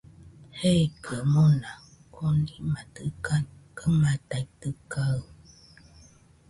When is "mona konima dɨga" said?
1.33-3.35